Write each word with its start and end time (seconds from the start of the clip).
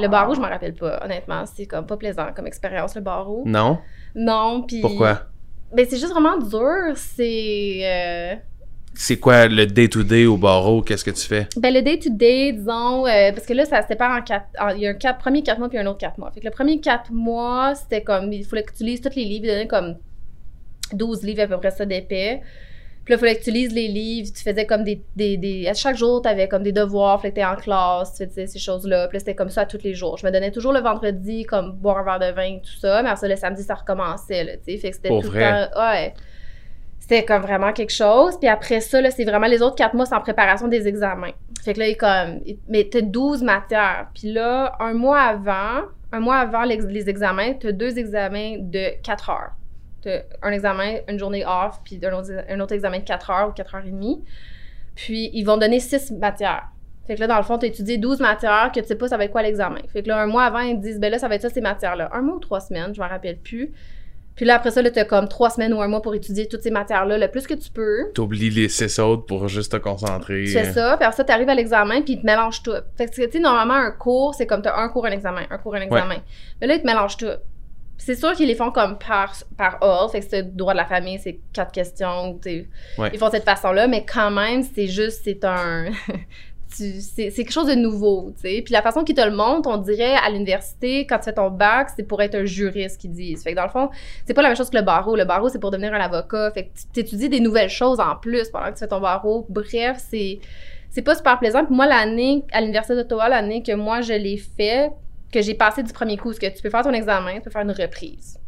Le 0.00 0.06
barreau, 0.06 0.34
je 0.34 0.40
m'en 0.40 0.48
rappelle 0.48 0.74
pas, 0.74 1.00
honnêtement. 1.04 1.44
C'est 1.46 1.66
comme 1.66 1.86
pas 1.86 1.96
plaisant 1.96 2.26
comme 2.34 2.46
expérience, 2.46 2.94
le 2.94 3.00
barreau. 3.00 3.42
Non? 3.46 3.78
Non, 4.14 4.62
puis. 4.66 4.80
Pourquoi? 4.80 5.22
Ben, 5.74 5.84
c'est 5.88 5.96
juste 5.96 6.12
vraiment 6.12 6.38
dur. 6.38 6.92
C'est. 6.94 7.80
euh, 7.82 8.34
C'est 8.94 9.18
quoi 9.18 9.48
le 9.48 9.66
day-to-day 9.66 10.26
au 10.26 10.36
barreau? 10.36 10.82
Qu'est-ce 10.82 11.04
que 11.04 11.10
tu 11.10 11.26
fais? 11.26 11.48
Ben, 11.56 11.74
le 11.74 11.82
day-to-day, 11.82 12.52
disons, 12.52 13.06
euh, 13.06 13.32
parce 13.32 13.44
que 13.46 13.54
là, 13.54 13.64
ça 13.64 13.82
se 13.82 13.88
sépare 13.88 14.16
en 14.18 14.22
quatre. 14.22 14.46
en- 14.60 14.68
Il 14.70 14.80
y 14.82 14.86
a 14.86 14.90
un 14.90 14.94
quatre, 14.94 15.18
premier 15.18 15.42
quatre 15.42 15.58
mois 15.58 15.68
puis 15.68 15.78
un 15.78 15.86
autre 15.86 15.98
quatre 15.98 16.18
mois. 16.18 16.30
Fait 16.30 16.40
que 16.40 16.44
le 16.46 16.52
premier 16.52 16.80
quatre 16.80 17.10
mois, 17.12 17.74
c'était 17.74 18.02
comme. 18.04 18.32
Il 18.32 18.44
fallait 18.44 18.62
que 18.62 18.72
tu 18.76 18.84
lises 18.84 19.00
tous 19.00 19.14
les 19.16 19.24
livres. 19.24 19.46
Il 19.46 19.50
donnait 19.50 19.66
comme 19.66 19.96
12 20.92 21.22
livres 21.24 21.42
à 21.42 21.46
peu 21.48 21.56
près 21.58 21.70
ça 21.72 21.84
d'épais. 21.84 22.40
Puis 23.08 23.14
là, 23.14 23.16
il 23.16 23.20
fallait 23.20 23.36
que 23.38 23.42
tu 23.44 23.50
lises 23.50 23.72
les 23.72 23.88
livres. 23.88 24.28
Tu 24.36 24.42
faisais 24.42 24.66
comme 24.66 24.84
des. 24.84 25.02
des, 25.16 25.38
des 25.38 25.66
à 25.66 25.72
chaque 25.72 25.96
jour, 25.96 26.20
tu 26.20 26.28
avais 26.28 26.46
comme 26.46 26.62
des 26.62 26.72
devoirs. 26.72 27.18
Fallait 27.22 27.32
que 27.32 27.40
tu 27.40 27.46
en 27.46 27.56
classe. 27.56 28.12
Tu 28.12 28.26
faisais 28.26 28.46
ces 28.46 28.58
choses-là. 28.58 29.08
Puis 29.08 29.16
là, 29.16 29.20
c'était 29.20 29.34
comme 29.34 29.48
ça 29.48 29.62
à 29.62 29.64
tous 29.64 29.82
les 29.82 29.94
jours. 29.94 30.18
Je 30.18 30.26
me 30.26 30.30
donnais 30.30 30.50
toujours 30.50 30.74
le 30.74 30.80
vendredi, 30.80 31.44
comme 31.44 31.72
boire 31.72 31.96
un 31.98 32.02
verre 32.18 32.18
de 32.30 32.34
vin, 32.36 32.58
tout 32.58 32.78
ça. 32.78 33.02
Mais 33.02 33.08
après 33.08 33.20
ça, 33.22 33.28
le 33.28 33.36
samedi, 33.36 33.62
ça 33.62 33.76
recommençait, 33.76 34.44
là, 34.44 34.52
tu 34.58 34.64
sais. 34.72 34.76
Fait 34.76 34.90
que 34.90 34.96
c'était 34.96 35.08
tout 35.08 35.22
vrai? 35.22 35.50
le 35.62 35.74
temps. 35.74 35.80
Ouais. 35.90 36.12
C'était 37.00 37.24
comme 37.24 37.40
vraiment 37.40 37.72
quelque 37.72 37.92
chose. 37.94 38.38
Puis 38.38 38.48
après 38.48 38.80
ça, 38.82 39.00
là, 39.00 39.10
c'est 39.10 39.24
vraiment 39.24 39.46
les 39.46 39.62
autres 39.62 39.76
quatre 39.76 39.94
mois, 39.94 40.04
c'est 40.04 40.14
en 40.14 40.20
préparation 40.20 40.68
des 40.68 40.86
examens. 40.86 41.32
Fait 41.64 41.72
que 41.72 41.78
là, 41.78 41.86
il 41.86 41.92
est 41.92 41.96
comme. 41.96 42.40
il- 42.44 42.58
Mais 42.68 42.86
t'as 42.92 43.00
12 43.00 43.42
matières. 43.42 44.08
Puis 44.14 44.30
là, 44.32 44.74
un 44.80 44.92
mois 44.92 45.20
avant, 45.20 45.86
un 46.12 46.20
mois 46.20 46.36
avant 46.36 46.64
l'ex- 46.64 46.84
les 46.84 47.08
examens, 47.08 47.54
t'as 47.54 47.72
deux 47.72 47.98
examens 47.98 48.56
de 48.58 49.00
4 49.02 49.30
heures. 49.30 49.52
Un 50.42 50.52
examen, 50.52 50.98
une 51.08 51.18
journée 51.18 51.44
off, 51.44 51.80
puis 51.84 52.00
un 52.04 52.12
autre, 52.12 52.30
un 52.48 52.60
autre 52.60 52.74
examen 52.74 52.98
de 52.98 53.04
4 53.04 53.30
heures 53.30 53.48
ou 53.48 53.52
4 53.52 53.74
heures 53.74 53.86
et 53.86 53.90
demie. 53.90 54.24
Puis 54.94 55.30
ils 55.32 55.44
vont 55.44 55.56
donner 55.56 55.80
6 55.80 56.12
matières. 56.12 56.68
Fait 57.06 57.14
que 57.14 57.20
là, 57.20 57.26
dans 57.26 57.38
le 57.38 57.42
fond, 57.42 57.56
tu 57.56 57.64
as 57.64 57.68
étudié 57.68 57.96
12 57.96 58.20
matières 58.20 58.70
que 58.74 58.80
tu 58.80 58.86
sais 58.86 58.94
pas 58.94 59.08
ça 59.08 59.16
va 59.16 59.24
être 59.24 59.32
quoi 59.32 59.42
l'examen. 59.42 59.80
Fait 59.92 60.02
que 60.02 60.08
là, 60.08 60.20
un 60.20 60.26
mois 60.26 60.44
avant, 60.44 60.60
ils 60.60 60.76
te 60.76 60.82
disent, 60.82 61.00
ben 61.00 61.10
là, 61.10 61.18
ça 61.18 61.26
va 61.26 61.36
être 61.36 61.42
ça, 61.42 61.48
ces 61.48 61.62
matières-là. 61.62 62.10
Un 62.12 62.20
mois 62.20 62.36
ou 62.36 62.38
trois 62.38 62.60
semaines, 62.60 62.94
je 62.94 63.00
m'en 63.00 63.08
rappelle 63.08 63.38
plus. 63.38 63.72
Puis 64.38 64.44
là, 64.44 64.54
après 64.54 64.70
ça, 64.70 64.82
là, 64.82 64.90
t'as 64.90 65.04
comme 65.04 65.26
trois 65.26 65.50
semaines 65.50 65.72
ou 65.72 65.80
un 65.80 65.88
mois 65.88 66.00
pour 66.00 66.14
étudier 66.14 66.46
toutes 66.46 66.62
ces 66.62 66.70
matières-là, 66.70 67.18
le 67.18 67.28
plus 67.28 67.46
que 67.46 67.54
tu 67.54 67.70
peux. 67.70 68.12
T'oublies 68.14 68.50
les 68.50 68.68
six 68.68 69.00
autres 69.00 69.26
pour 69.26 69.48
juste 69.48 69.72
te 69.72 69.78
concentrer. 69.78 70.44
Tu 70.44 70.52
fais 70.52 70.72
ça, 70.72 70.96
puis 70.96 71.04
après 71.04 71.16
ça, 71.16 71.24
t'arrives 71.24 71.48
à 71.48 71.56
l'examen, 71.56 72.02
puis 72.02 72.12
ils 72.12 72.20
te 72.20 72.26
mélangent 72.26 72.62
tout. 72.62 72.70
Fait 72.96 73.06
que, 73.06 73.14
tu 73.14 73.28
sais, 73.28 73.40
normalement, 73.40 73.74
un 73.74 73.90
cours, 73.90 74.36
c'est 74.36 74.46
comme 74.46 74.62
t'as 74.62 74.76
un 74.76 74.90
cours, 74.90 75.06
un 75.06 75.10
examen, 75.10 75.42
un 75.50 75.58
cours, 75.58 75.74
un 75.74 75.80
examen. 75.80 76.18
Mais 76.60 76.68
là, 76.68 76.74
ils 76.74 76.82
te 76.82 76.86
mélangent 76.86 77.16
tout. 77.16 77.26
C'est 77.98 78.14
sûr 78.14 78.32
qu'ils 78.32 78.46
les 78.46 78.54
font 78.54 78.70
comme 78.70 78.96
par, 78.96 79.34
par 79.56 79.78
ordre, 79.80 80.12
fait 80.12 80.20
que 80.20 80.26
c'est 80.30 80.42
le 80.42 80.50
droit 80.50 80.72
de 80.72 80.78
la 80.78 80.86
famille, 80.86 81.18
c'est 81.18 81.40
quatre 81.52 81.72
questions. 81.72 82.38
Ouais. 82.46 83.10
Ils 83.12 83.18
font 83.18 83.30
cette 83.30 83.44
façon-là, 83.44 83.88
mais 83.88 84.04
quand 84.06 84.30
même, 84.30 84.62
c'est 84.62 84.86
juste, 84.86 85.22
c'est 85.24 85.44
un... 85.44 85.86
c'est 86.68 87.32
quelque 87.32 87.52
chose 87.52 87.66
de 87.66 87.74
nouveau, 87.74 88.32
tu 88.34 88.42
sais. 88.42 88.62
Puis 88.62 88.72
la 88.72 88.82
façon 88.82 89.02
qu'ils 89.02 89.14
te 89.14 89.20
le 89.20 89.34
montrent, 89.34 89.68
on 89.68 89.78
dirait 89.78 90.14
à 90.14 90.30
l'université, 90.30 91.06
quand 91.06 91.18
tu 91.18 91.24
fais 91.24 91.32
ton 91.32 91.50
bac, 91.50 91.90
c'est 91.96 92.02
pour 92.02 92.20
être 92.22 92.34
un 92.34 92.44
juriste 92.44 93.00
qu'ils 93.00 93.12
disent. 93.12 93.42
Fait 93.42 93.52
que 93.52 93.56
dans 93.56 93.64
le 93.64 93.70
fond, 93.70 93.90
c'est 94.26 94.34
pas 94.34 94.42
la 94.42 94.48
même 94.48 94.56
chose 94.56 94.70
que 94.70 94.76
le 94.76 94.82
barreau. 94.82 95.16
Le 95.16 95.24
barreau, 95.24 95.48
c'est 95.48 95.58
pour 95.58 95.70
devenir 95.70 95.94
un 95.94 96.00
avocat. 96.00 96.50
Fait 96.52 96.64
que 96.64 96.70
tu 96.92 97.00
étudies 97.00 97.28
des 97.28 97.40
nouvelles 97.40 97.70
choses 97.70 98.00
en 98.00 98.16
plus 98.16 98.48
pendant 98.50 98.66
que 98.66 98.74
tu 98.74 98.78
fais 98.80 98.88
ton 98.88 99.00
barreau. 99.00 99.46
Bref, 99.48 99.98
c'est 100.10 100.40
c'est 100.90 101.02
pas 101.02 101.14
super 101.14 101.38
plaisant. 101.38 101.64
Puis 101.64 101.74
moi, 101.74 101.86
l'année 101.86 102.44
à 102.52 102.60
l'Université 102.60 102.94
d'Ottawa, 102.94 103.28
l'année 103.28 103.62
que 103.62 103.72
moi 103.72 104.00
je 104.00 104.14
l'ai 104.14 104.36
fait, 104.36 104.90
que 105.32 105.42
j'ai 105.42 105.54
passé 105.54 105.82
du 105.82 105.92
premier 105.92 106.16
coup, 106.16 106.28
parce 106.28 106.38
que 106.38 106.46
tu 106.46 106.62
peux 106.62 106.70
faire 106.70 106.82
ton 106.82 106.92
examen, 106.92 107.34
tu 107.34 107.42
peux 107.42 107.50
faire 107.50 107.62
une 107.62 107.72
reprise. 107.72 108.38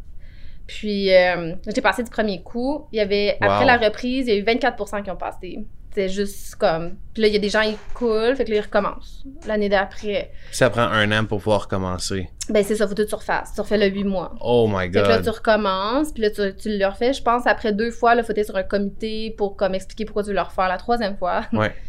Puis 0.66 1.12
euh, 1.14 1.54
j'ai 1.74 1.82
passé 1.82 2.02
du 2.02 2.10
premier 2.10 2.42
coup. 2.42 2.86
Il 2.92 2.96
y 2.96 3.00
avait, 3.00 3.36
après 3.40 3.64
la 3.64 3.76
reprise, 3.76 4.28
il 4.28 4.34
y 4.34 4.36
a 4.36 4.40
eu 4.40 4.44
24 4.44 5.02
qui 5.02 5.10
ont 5.10 5.16
passé. 5.16 5.58
C'est 5.92 6.08
juste 6.08 6.54
comme. 6.54 6.94
Puis 7.12 7.22
là, 7.22 7.28
il 7.28 7.34
y 7.34 7.36
a 7.36 7.40
des 7.40 7.48
gens, 7.48 7.62
ils 7.62 7.76
coulent, 7.94 8.36
fait 8.36 8.44
que 8.44 8.50
là, 8.50 8.58
ils 8.58 8.60
recommencent. 8.60 9.24
L'année 9.48 9.68
d'après. 9.68 10.30
Ça 10.52 10.70
prend 10.70 10.82
un 10.82 11.10
an 11.10 11.24
pour 11.24 11.38
pouvoir 11.38 11.62
recommencer. 11.62 12.28
Ben, 12.48 12.62
c'est 12.62 12.76
ça, 12.76 12.86
faut 12.86 12.94
tout 12.94 13.02
que 13.02 13.08
tu 13.08 13.14
refasses. 13.16 13.52
Tu 13.52 13.60
refais 13.60 13.76
le 13.76 13.86
8 13.86 14.04
mois. 14.04 14.32
Oh 14.40 14.68
my 14.68 14.84
Fait 14.84 14.90
que 14.90 14.98
là, 14.98 15.16
god. 15.16 15.24
tu 15.24 15.30
recommences, 15.30 16.12
puis 16.12 16.22
là, 16.22 16.30
tu, 16.30 16.54
tu 16.54 16.78
le 16.78 16.86
refais. 16.86 17.12
Je 17.12 17.22
pense, 17.22 17.44
après 17.48 17.72
deux 17.72 17.90
fois, 17.90 18.14
là, 18.14 18.22
faut 18.22 18.32
être 18.32 18.46
sur 18.46 18.56
un 18.56 18.62
comité 18.62 19.34
pour 19.36 19.56
comme 19.56 19.74
expliquer 19.74 20.04
pourquoi 20.04 20.22
tu 20.22 20.28
veux 20.28 20.36
le 20.36 20.42
refaire 20.42 20.68
la 20.68 20.78
troisième 20.78 21.16
fois. 21.16 21.42
Ouais. 21.52 21.74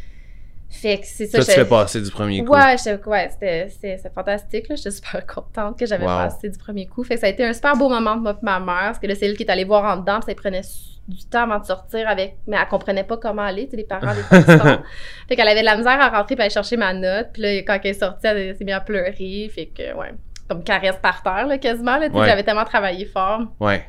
fait 0.73 0.99
que 0.99 1.05
c'est 1.05 1.27
ça. 1.27 1.39
Ça, 1.41 1.45
tu 1.45 1.51
je- 1.51 1.63
fais 1.63 1.69
passer 1.69 2.01
du 2.01 2.09
premier 2.09 2.43
coup. 2.43 2.53
Ouais, 2.53 2.77
c'était 2.77 4.09
fantastique. 4.15 4.69
là. 4.69 4.75
J'étais 4.75 4.91
super 4.91 5.25
contente 5.27 5.77
que 5.77 5.85
j'avais 5.85 6.03
Wow. 6.05 6.09
passé 6.09 6.49
du 6.49 6.57
premier 6.57 6.87
coup. 6.87 7.03
Fait 7.03 7.15
que 7.15 7.19
ça 7.19 7.27
a 7.27 7.29
été 7.29 7.45
un 7.45 7.53
super 7.53 7.75
beau 7.75 7.89
moment 7.89 8.15
de 8.15 8.21
moi 8.21 8.31
et 8.31 8.45
ma 8.45 8.59
mère. 8.59 8.75
Parce 8.85 8.99
que 8.99 9.07
là, 9.07 9.15
c'est 9.15 9.25
elle 9.27 9.35
qui 9.37 9.43
est 9.43 9.51
allée 9.51 9.65
voir 9.65 9.83
en 9.85 9.97
dedans. 9.97 10.19
Puis 10.21 10.33
ça 10.33 10.35
prenait 10.41 10.61
du 11.07 11.25
temps 11.25 11.43
avant 11.43 11.59
de 11.59 11.65
sortir 11.65 12.07
avec. 12.07 12.37
Mais 12.47 12.57
elle 12.59 12.67
comprenait 12.67 13.03
pas 13.03 13.17
comment 13.17 13.41
aller. 13.41 13.65
Tu 13.65 13.71
sais, 13.71 13.77
les 13.77 13.83
parents, 13.83 14.13
des 14.13 14.21
sont- 14.21 14.79
Fait 15.27 15.35
qu'elle 15.35 15.47
avait 15.47 15.59
de 15.61 15.65
la 15.65 15.75
misère 15.77 15.99
à 15.99 16.09
rentrer 16.09 16.35
puis 16.35 16.43
aller 16.43 16.49
chercher 16.53 16.77
ma 16.77 16.93
note. 16.93 17.27
Puis 17.33 17.41
là, 17.41 17.49
quand 17.63 17.77
elle 17.83 17.89
est 17.91 17.93
sortie, 17.93 18.27
elle 18.27 18.55
s'est 18.55 18.63
mise 18.63 18.73
à 18.75 18.79
pleurer. 18.81 19.51
Fait 19.53 19.67
que, 19.67 19.93
ouais. 19.95 20.13
Comme 20.49 20.63
caresse 20.63 20.97
par 21.01 21.21
terre, 21.23 21.47
là, 21.47 21.57
quasiment. 21.57 21.97
Là, 21.97 22.07
Ouais. 22.07 22.27
J'avais 22.27 22.43
tellement 22.43 22.65
travaillé 22.65 23.05
fort. 23.05 23.41
Ouais. 23.59 23.83